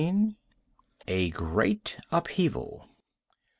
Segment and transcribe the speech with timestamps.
[1.07, 2.89] A Great Upheaval.